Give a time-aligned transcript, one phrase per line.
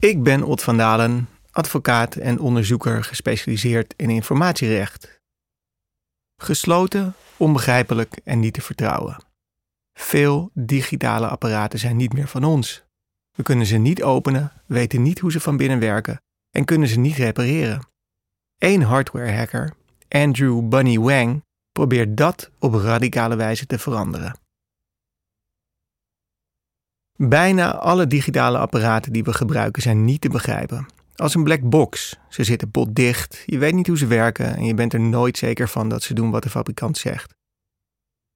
[0.00, 5.20] Ik ben Ot van Dalen, advocaat en onderzoeker gespecialiseerd in informatierecht.
[6.36, 9.24] Gesloten, onbegrijpelijk en niet te vertrouwen.
[9.92, 12.84] Veel digitale apparaten zijn niet meer van ons.
[13.36, 16.98] We kunnen ze niet openen, weten niet hoe ze van binnen werken en kunnen ze
[16.98, 17.88] niet repareren.
[18.58, 19.72] Eén hardware-hacker,
[20.08, 24.38] Andrew Bunny Wang, probeert dat op radicale wijze te veranderen.
[27.22, 30.86] Bijna alle digitale apparaten die we gebruiken zijn niet te begrijpen.
[31.14, 32.18] Als een black box.
[32.28, 35.68] Ze zitten potdicht, je weet niet hoe ze werken en je bent er nooit zeker
[35.68, 37.34] van dat ze doen wat de fabrikant zegt.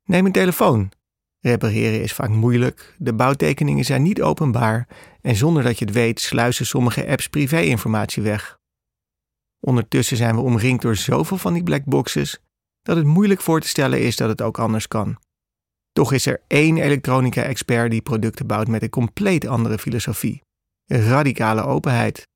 [0.04, 0.92] Neem een telefoon.
[1.40, 4.88] Repareren is vaak moeilijk, de bouwtekeningen zijn niet openbaar
[5.20, 8.58] en zonder dat je het weet sluizen sommige apps privéinformatie weg.
[9.60, 12.38] Ondertussen zijn we omringd door zoveel van die black boxes
[12.82, 15.18] dat het moeilijk voor te stellen is dat het ook anders kan.
[15.94, 20.42] Toch is er één elektronica-expert die producten bouwt met een compleet andere filosofie:
[20.86, 22.28] radicale openheid.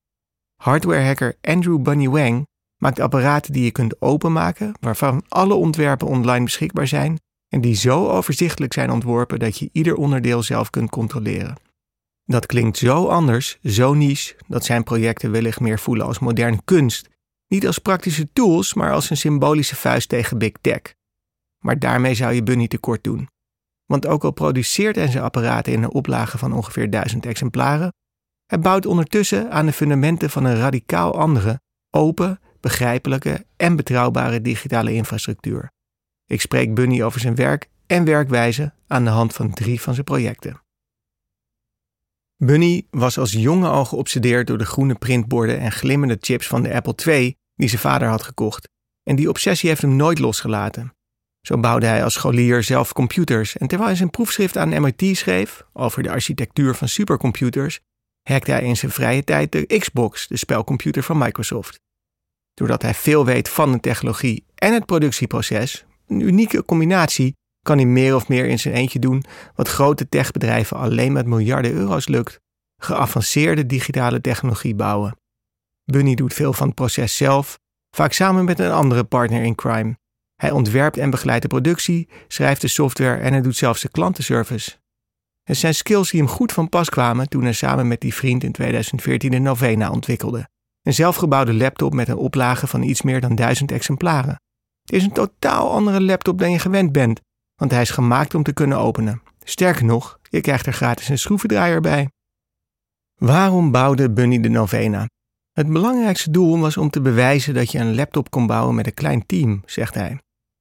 [0.63, 6.87] Hardware-hacker Andrew Bunny Wang maakt apparaten die je kunt openmaken, waarvan alle ontwerpen online beschikbaar
[6.87, 11.57] zijn en die zo overzichtelijk zijn ontworpen dat je ieder onderdeel zelf kunt controleren.
[12.25, 17.09] Dat klinkt zo anders, zo niche, dat zijn projecten wellicht meer voelen als moderne kunst,
[17.49, 20.81] niet als praktische tools, maar als een symbolische vuist tegen big tech.
[21.65, 23.29] Maar daarmee zou je Bunny tekort doen.
[23.89, 27.93] Want ook al produceert hij zijn apparaten in een oplage van ongeveer duizend exemplaren,
[28.47, 34.93] hij bouwt ondertussen aan de fundamenten van een radicaal andere, open, begrijpelijke en betrouwbare digitale
[34.93, 35.71] infrastructuur.
[36.27, 40.05] Ik spreek Bunny over zijn werk en werkwijze aan de hand van drie van zijn
[40.05, 40.63] projecten.
[42.37, 46.75] Bunny was als jonge al geobsedeerd door de groene printborden en glimmende chips van de
[46.75, 48.69] Apple II die zijn vader had gekocht.
[49.03, 50.93] En die obsessie heeft hem nooit losgelaten.
[51.41, 55.65] Zo bouwde hij als scholier zelf computers en terwijl hij zijn proefschrift aan MIT schreef
[55.73, 57.81] over de architectuur van supercomputers,
[58.23, 61.81] hackte hij in zijn vrije tijd de Xbox, de spelcomputer van Microsoft.
[62.55, 67.87] Doordat hij veel weet van de technologie en het productieproces, een unieke combinatie, kan hij
[67.87, 72.41] meer of meer in zijn eentje doen wat grote techbedrijven alleen met miljarden euro's lukt:
[72.83, 75.17] geavanceerde digitale technologie bouwen.
[75.85, 77.59] Bunny doet veel van het proces zelf,
[77.97, 79.99] vaak samen met een andere partner in crime.
[80.39, 84.77] Hij ontwerpt en begeleidt de productie, schrijft de software en hij doet zelfs de klantenservice.
[85.43, 88.45] Het zijn skills die hem goed van pas kwamen toen hij samen met die vriend
[88.45, 90.49] in 2014 de Novena ontwikkelde.
[90.83, 94.41] Een zelfgebouwde laptop met een oplage van iets meer dan duizend exemplaren.
[94.85, 97.21] Het is een totaal andere laptop dan je gewend bent,
[97.55, 99.23] want hij is gemaakt om te kunnen openen.
[99.45, 102.11] Sterker nog, je krijgt er gratis een schroevendraaier bij.
[103.15, 105.07] Waarom bouwde Bunny de Novena?
[105.53, 108.95] Het belangrijkste doel was om te bewijzen dat je een laptop kon bouwen met een
[108.95, 110.19] klein team, zegt hij.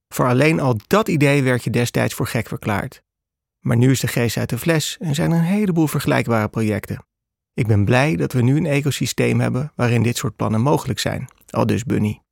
[0.08, 3.02] Voor alleen al dat idee werd je destijds voor gek verklaard.
[3.58, 7.06] Maar nu is de geest uit de fles en zijn er een heleboel vergelijkbare projecten.
[7.54, 11.28] Ik ben blij dat we nu een ecosysteem hebben waarin dit soort plannen mogelijk zijn,
[11.50, 12.22] al dus Bunny.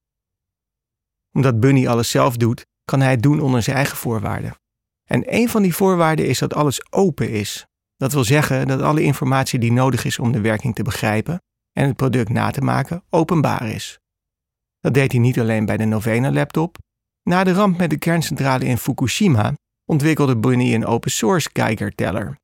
[1.32, 4.54] Omdat Bunny alles zelf doet, kan hij het doen onder zijn eigen voorwaarden.
[5.04, 7.66] En een van die voorwaarden is dat alles open is.
[7.97, 11.42] Dat wil zeggen dat alle informatie die nodig is om de werking te begrijpen
[11.72, 13.98] en het product na te maken openbaar is.
[14.81, 16.78] Dat deed hij niet alleen bij de Novena laptop.
[17.28, 19.54] Na de ramp met de kerncentrale in Fukushima
[19.84, 22.38] ontwikkelde Bunny een open source kijkerteller.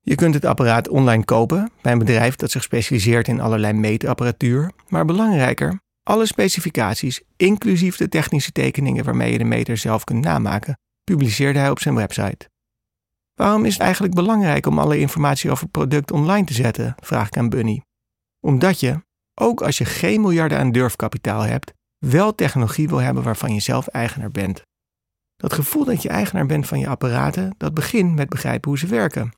[0.00, 4.72] Je kunt het apparaat online kopen bij een bedrijf dat zich specialiseert in allerlei meetapparatuur,
[4.88, 10.78] maar belangrijker, alle specificaties, inclusief de technische tekeningen waarmee je de meter zelf kunt namaken,
[11.04, 12.48] publiceerde hij op zijn website.
[13.34, 16.94] Waarom is het eigenlijk belangrijk om alle informatie over het product online te zetten?
[17.00, 17.82] vraag ik aan Bunny.
[18.40, 19.02] Omdat je,
[19.34, 21.72] ook als je geen miljarden aan durfkapitaal hebt,
[22.10, 24.62] wel technologie wil hebben waarvan je zelf eigenaar bent.
[25.36, 28.86] Dat gevoel dat je eigenaar bent van je apparaten, dat begint met begrijpen hoe ze
[28.86, 29.32] werken.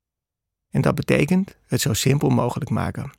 [0.71, 3.11] En dat betekent het zo simpel mogelijk maken.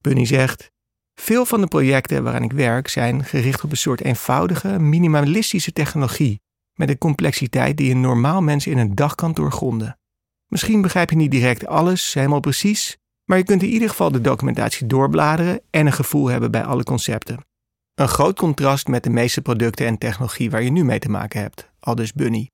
[0.00, 0.70] Bunny zegt:
[1.14, 6.40] Veel van de projecten waaraan ik werk zijn gericht op een soort eenvoudige, minimalistische technologie
[6.74, 9.98] met een complexiteit die een normaal mens in een dag kan doorgronden.
[10.46, 14.20] Misschien begrijp je niet direct alles helemaal precies, maar je kunt in ieder geval de
[14.20, 17.44] documentatie doorbladeren en een gevoel hebben bij alle concepten.
[17.94, 21.40] Een groot contrast met de meeste producten en technologie waar je nu mee te maken
[21.40, 22.50] hebt, aldus Bunny.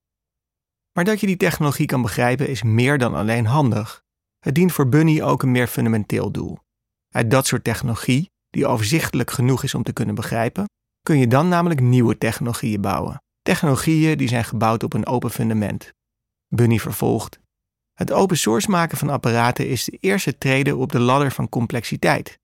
[0.93, 4.03] Maar dat je die technologie kan begrijpen is meer dan alleen handig.
[4.39, 6.59] Het dient voor Bunny ook een meer fundamenteel doel.
[7.09, 10.65] Uit dat soort technologie, die overzichtelijk genoeg is om te kunnen begrijpen,
[11.03, 13.23] kun je dan namelijk nieuwe technologieën bouwen.
[13.43, 15.93] Technologieën die zijn gebouwd op een open fundament.
[16.49, 17.41] Bunny vervolgt:
[17.93, 22.40] Het open source maken van apparaten is de eerste trede op de ladder van complexiteit.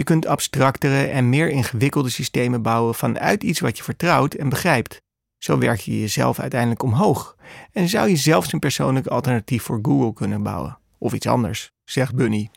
[0.00, 5.02] Je kunt abstractere en meer ingewikkelde systemen bouwen vanuit iets wat je vertrouwt en begrijpt.
[5.38, 7.36] Zo werk je jezelf uiteindelijk omhoog
[7.72, 10.78] en zou je zelfs een persoonlijk alternatief voor Google kunnen bouwen.
[10.98, 12.50] Of iets anders, zegt Bunny.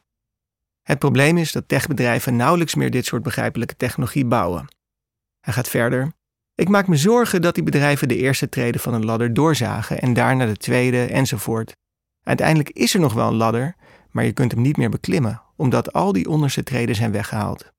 [0.81, 4.67] Het probleem is dat techbedrijven nauwelijks meer dit soort begrijpelijke technologie bouwen.
[5.39, 6.13] Hij gaat verder.
[6.55, 10.13] Ik maak me zorgen dat die bedrijven de eerste treden van een ladder doorzagen en
[10.13, 11.75] daarna de tweede enzovoort.
[12.23, 13.75] Uiteindelijk is er nog wel een ladder,
[14.11, 17.71] maar je kunt hem niet meer beklimmen, omdat al die onderste treden zijn weggehaald.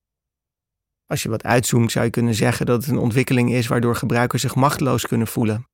[1.06, 4.42] Als je wat uitzoomt zou je kunnen zeggen dat het een ontwikkeling is waardoor gebruikers
[4.42, 5.66] zich machteloos kunnen voelen.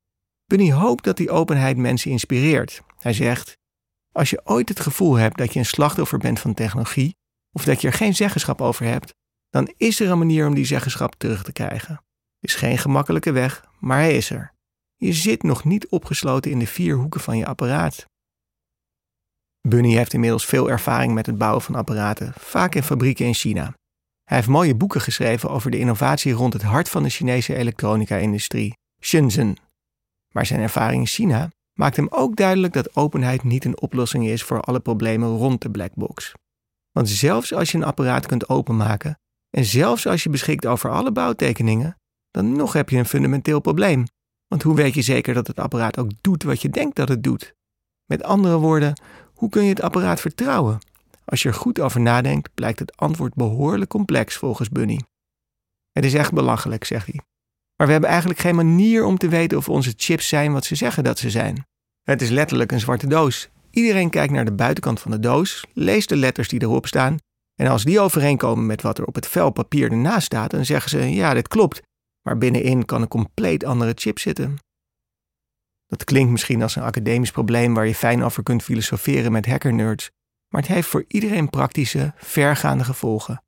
[0.47, 2.83] Bunny hoopt dat die openheid mensen inspireert.
[2.99, 3.57] Hij zegt:
[4.12, 7.17] Als je ooit het gevoel hebt dat je een slachtoffer bent van technologie,
[7.53, 9.15] of dat je er geen zeggenschap over hebt,
[9.51, 11.95] dan is er een manier om die zeggenschap terug te krijgen.
[12.41, 14.55] Het is geen gemakkelijke weg, maar hij is er.
[14.97, 18.07] Je zit nog niet opgesloten in de vier hoeken van je apparaat.
[19.69, 23.75] Bunny heeft inmiddels veel ervaring met het bouwen van apparaten, vaak in fabrieken in China.
[24.25, 28.77] Hij heeft mooie boeken geschreven over de innovatie rond het hart van de Chinese elektronica-industrie,
[29.03, 29.57] Shenzhen.
[30.33, 34.43] Maar zijn ervaring in China maakt hem ook duidelijk dat openheid niet een oplossing is
[34.43, 36.33] voor alle problemen rond de blackbox.
[36.93, 39.19] Want zelfs als je een apparaat kunt openmaken
[39.51, 41.97] en zelfs als je beschikt over alle bouwtekeningen,
[42.31, 44.05] dan nog heb je een fundamenteel probleem.
[44.47, 47.23] Want hoe weet je zeker dat het apparaat ook doet wat je denkt dat het
[47.23, 47.55] doet?
[48.05, 49.01] Met andere woorden,
[49.41, 50.79] hoe kun je het apparaat vertrouwen?
[51.25, 55.01] Als je er goed over nadenkt, blijkt het antwoord behoorlijk complex volgens Bunny.
[55.93, 57.21] Het is echt belachelijk, zegt hij.
[57.77, 60.75] Maar we hebben eigenlijk geen manier om te weten of onze chips zijn wat ze
[60.75, 61.67] zeggen dat ze zijn.
[62.03, 63.49] Het is letterlijk een zwarte doos.
[63.71, 67.17] Iedereen kijkt naar de buitenkant van de doos, leest de letters die erop staan.
[67.55, 70.91] En als die overeenkomen met wat er op het vel papier ernaast staat, dan zeggen
[70.91, 71.83] ze: ja, dit klopt.
[72.23, 74.59] Maar binnenin kan een compleet andere chip zitten.
[75.91, 80.11] Dat klinkt misschien als een academisch probleem waar je fijn over kunt filosoferen met hackernerds,
[80.49, 83.43] maar het heeft voor iedereen praktische, vergaande gevolgen.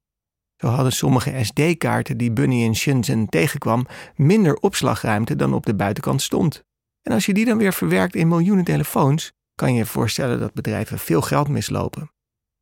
[0.57, 6.23] Zo hadden sommige SD-kaarten die Bunny in Shenzhen tegenkwam minder opslagruimte dan op de buitenkant
[6.23, 6.63] stond.
[7.03, 10.55] En als je die dan weer verwerkt in miljoenen telefoons, kan je je voorstellen dat
[10.55, 12.11] bedrijven veel geld mislopen.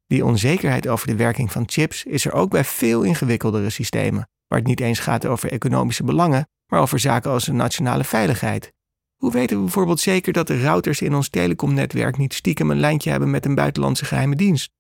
[0.06, 4.59] Die onzekerheid over de werking van chips is er ook bij veel ingewikkeldere systemen, waar
[4.59, 8.73] het niet eens gaat over economische belangen, maar over zaken als de nationale veiligheid.
[9.20, 13.11] Hoe weten we bijvoorbeeld zeker dat de routers in ons telecomnetwerk niet stiekem een lijntje
[13.11, 14.70] hebben met een buitenlandse geheime dienst?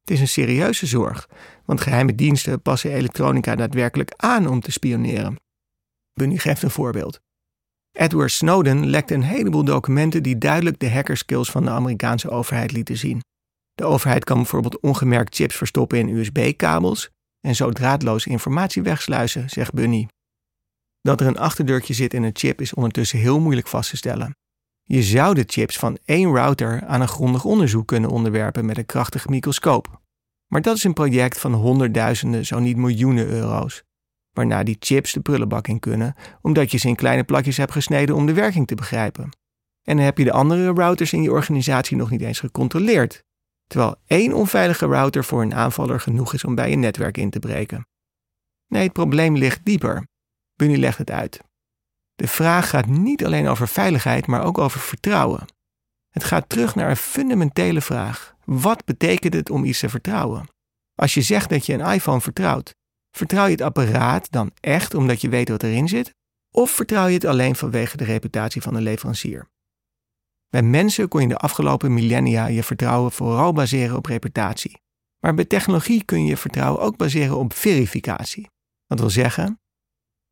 [0.00, 1.28] Het is een serieuze zorg,
[1.64, 5.36] want geheime diensten passen elektronica daadwerkelijk aan om te spioneren.
[6.12, 7.20] Bunny geeft een voorbeeld.
[7.92, 12.96] Edward Snowden lekte een heleboel documenten die duidelijk de hackerskills van de Amerikaanse overheid lieten
[12.96, 13.22] zien.
[13.74, 17.10] De overheid kan bijvoorbeeld ongemerkt chips verstoppen in USB-kabels
[17.40, 20.08] en zo draadloos informatie wegsluizen, zegt Bunny.
[21.00, 24.36] Dat er een achterdeurtje zit in een chip is ondertussen heel moeilijk vast te stellen.
[24.82, 28.86] Je zou de chips van één router aan een grondig onderzoek kunnen onderwerpen met een
[28.86, 30.00] krachtige microscoop.
[30.46, 33.82] Maar dat is een project van honderdduizenden, zo niet miljoenen euro's.
[34.32, 38.14] Waarna die chips de prullenbak in kunnen, omdat je ze in kleine plakjes hebt gesneden
[38.14, 39.30] om de werking te begrijpen.
[39.82, 43.24] En dan heb je de andere routers in je organisatie nog niet eens gecontroleerd.
[43.66, 47.38] Terwijl één onveilige router voor een aanvaller genoeg is om bij je netwerk in te
[47.38, 47.86] breken.
[48.66, 50.06] Nee, het probleem ligt dieper.
[50.58, 51.40] Bunny legt het uit.
[52.14, 55.46] De vraag gaat niet alleen over veiligheid, maar ook over vertrouwen.
[56.08, 58.34] Het gaat terug naar een fundamentele vraag.
[58.44, 60.48] Wat betekent het om iets te vertrouwen?
[60.94, 62.74] Als je zegt dat je een iPhone vertrouwt,
[63.10, 66.14] vertrouw je het apparaat dan echt omdat je weet wat erin zit?
[66.50, 69.48] Of vertrouw je het alleen vanwege de reputatie van de leverancier?
[70.48, 74.80] Bij mensen kon je de afgelopen millennia je vertrouwen vooral baseren op reputatie.
[75.20, 78.48] Maar bij technologie kun je je vertrouwen ook baseren op verificatie.
[78.86, 79.60] Dat wil zeggen,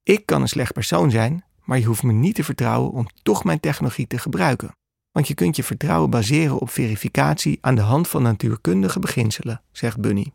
[0.07, 3.45] ik kan een slecht persoon zijn, maar je hoeft me niet te vertrouwen om toch
[3.45, 4.77] mijn technologie te gebruiken.
[5.13, 10.01] Want je kunt je vertrouwen baseren op verificatie aan de hand van natuurkundige beginselen, zegt
[10.01, 10.33] Bunny.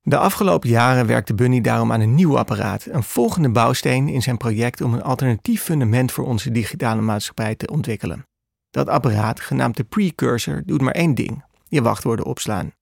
[0.00, 4.36] De afgelopen jaren werkte Bunny daarom aan een nieuw apparaat, een volgende bouwsteen in zijn
[4.36, 8.26] project om een alternatief fundament voor onze digitale maatschappij te ontwikkelen.
[8.70, 12.72] Dat apparaat, genaamd de Precursor, doet maar één ding: je wachtwoorden opslaan.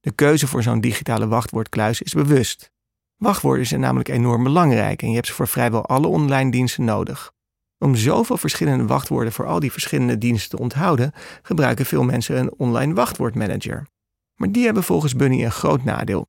[0.00, 2.70] De keuze voor zo'n digitale wachtwoordkluis is bewust.
[3.18, 7.32] Wachtwoorden zijn namelijk enorm belangrijk en je hebt ze voor vrijwel alle online diensten nodig.
[7.78, 12.54] Om zoveel verschillende wachtwoorden voor al die verschillende diensten te onthouden, gebruiken veel mensen een
[12.56, 13.86] online wachtwoordmanager.
[14.34, 16.26] Maar die hebben volgens Bunny een groot nadeel.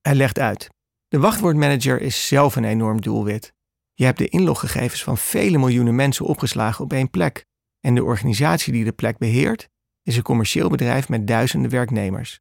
[0.00, 0.68] Hij legt uit:
[1.08, 3.52] de wachtwoordmanager is zelf een enorm doelwit.
[3.94, 7.44] Je hebt de inloggegevens van vele miljoenen mensen opgeslagen op één plek.
[7.80, 9.68] En de organisatie die de plek beheert,
[10.02, 12.40] is een commercieel bedrijf met duizenden werknemers.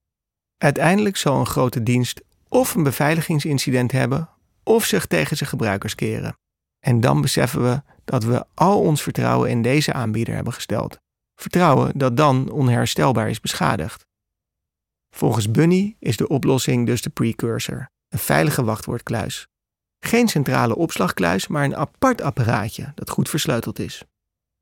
[0.57, 4.29] Uiteindelijk zal een grote dienst of een beveiligingsincident hebben
[4.63, 6.37] of zich tegen zijn gebruikers keren.
[6.79, 10.97] En dan beseffen we dat we al ons vertrouwen in deze aanbieder hebben gesteld.
[11.35, 14.05] Vertrouwen dat dan onherstelbaar is beschadigd.
[15.15, 19.47] Volgens Bunny is de oplossing dus de precursor, een veilige wachtwoordkluis.
[19.99, 24.03] Geen centrale opslagkluis, maar een apart apparaatje dat goed versleuteld is.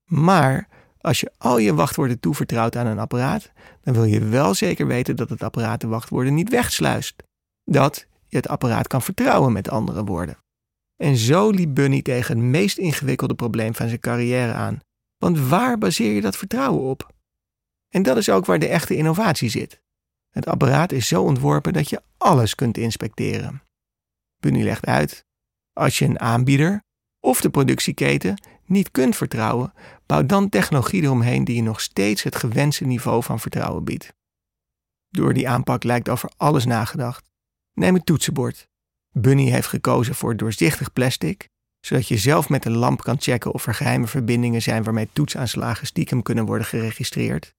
[0.10, 0.68] Maar
[1.04, 3.52] Als je al je wachtwoorden toevertrouwt aan een apparaat,
[3.84, 7.24] dan wil je wel zeker weten dat het apparaat de wachtwoorden niet wegsluist.
[7.72, 10.38] Dat je het apparaat kan vertrouwen met andere woorden.
[10.96, 14.80] En zo liep Bunny tegen het meest ingewikkelde probleem van zijn carrière aan.
[15.18, 17.14] Want waar baseer je dat vertrouwen op?
[17.90, 19.82] En dat is ook waar de echte innovatie zit.
[20.30, 23.64] Het apparaat is zo ontworpen dat je alles kunt inspecteren.
[24.40, 25.26] Bunny legt uit:
[25.74, 26.84] als je een aanbieder
[27.20, 29.74] of de productieketen niet kunt vertrouwen,
[30.06, 34.14] bouw dan technologie eromheen die je nog steeds het gewenste niveau van vertrouwen biedt.
[35.10, 37.31] Door die aanpak lijkt over alles nagedacht.
[37.74, 38.68] Neem het toetsenbord.
[39.12, 41.50] Bunny heeft gekozen voor doorzichtig plastic,
[41.80, 45.88] zodat je zelf met een lamp kan checken of er geheime verbindingen zijn waarmee toetsaanslagen
[45.88, 47.54] stiekem kunnen worden geregistreerd.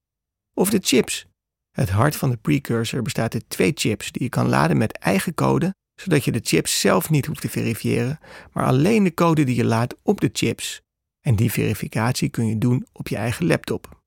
[0.53, 1.25] Of de chips.
[1.71, 5.33] Het hart van de precursor bestaat uit twee chips die je kan laden met eigen
[5.33, 8.19] code, zodat je de chips zelf niet hoeft te verifiëren,
[8.51, 10.81] maar alleen de code die je laat op de chips.
[11.21, 14.01] En die verificatie kun je doen op je eigen laptop.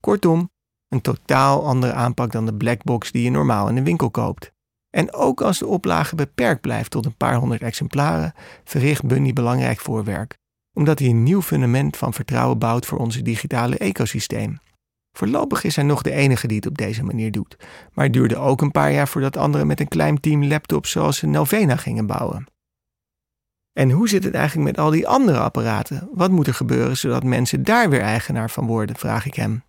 [0.00, 0.50] Kortom,
[0.88, 4.52] een totaal andere aanpak dan de blackbox die je normaal in de winkel koopt.
[4.96, 8.34] En ook als de oplage beperkt blijft tot een paar honderd exemplaren,
[8.64, 10.36] verricht Bunny belangrijk voorwerk,
[10.72, 14.58] omdat hij een nieuw fundament van vertrouwen bouwt voor ons digitale ecosysteem.
[15.16, 17.56] Voorlopig is hij nog de enige die het op deze manier doet,
[17.92, 21.22] maar het duurde ook een paar jaar voordat anderen met een klein team laptops zoals
[21.22, 22.46] een Novena gingen bouwen.
[23.72, 26.08] En hoe zit het eigenlijk met al die andere apparaten?
[26.12, 29.62] Wat moet er gebeuren zodat mensen daar weer eigenaar van worden, vraag ik hem.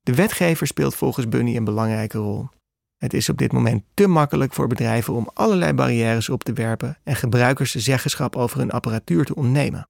[0.00, 2.48] De wetgever speelt volgens Bunny een belangrijke rol.
[2.96, 6.98] Het is op dit moment te makkelijk voor bedrijven om allerlei barrières op te werpen
[7.02, 9.88] en gebruikers de zeggenschap over hun apparatuur te ontnemen.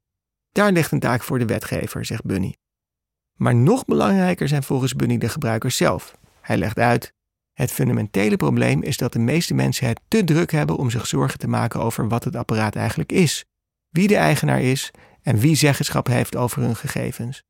[0.52, 2.56] Daar ligt een taak voor de wetgever, zegt Bunny.
[3.36, 6.18] Maar nog belangrijker zijn volgens Bunny de gebruikers zelf.
[6.40, 7.12] Hij legt uit:
[7.52, 11.38] Het fundamentele probleem is dat de meeste mensen het te druk hebben om zich zorgen
[11.38, 13.44] te maken over wat het apparaat eigenlijk is,
[13.88, 14.90] wie de eigenaar is
[15.22, 17.42] en wie zeggenschap heeft over hun gegevens.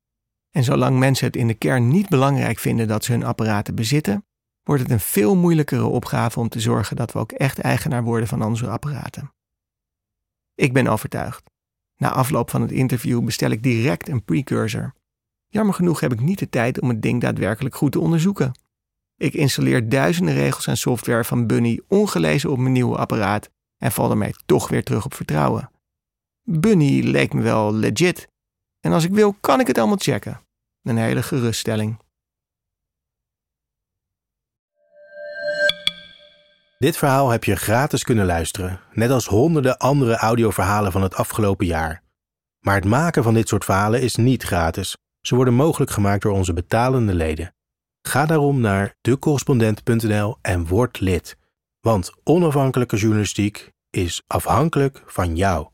[0.51, 4.25] En zolang mensen het in de kern niet belangrijk vinden dat ze hun apparaten bezitten,
[4.67, 8.27] wordt het een veel moeilijkere opgave om te zorgen dat we ook echt eigenaar worden
[8.27, 9.33] van onze apparaten.
[10.55, 11.43] Ik ben overtuigd.
[11.97, 14.93] Na afloop van het interview bestel ik direct een precursor.
[15.47, 18.51] Jammer genoeg heb ik niet de tijd om het ding daadwerkelijk goed te onderzoeken.
[19.15, 24.11] Ik installeer duizenden regels en software van Bunny ongelezen op mijn nieuwe apparaat en val
[24.11, 25.71] ermee toch weer terug op vertrouwen.
[26.43, 28.27] Bunny leek me wel legit.
[28.79, 30.41] En als ik wil, kan ik het allemaal checken.
[30.81, 32.05] Een hele geruststelling.
[36.77, 41.65] Dit verhaal heb je gratis kunnen luisteren, net als honderden andere audioverhalen van het afgelopen
[41.65, 42.03] jaar.
[42.59, 44.97] Maar het maken van dit soort verhalen is niet gratis.
[45.21, 47.55] Ze worden mogelijk gemaakt door onze betalende leden.
[48.01, 51.37] Ga daarom naar decorrespondent.nl en word lid.
[51.79, 55.67] Want onafhankelijke journalistiek is afhankelijk van jou.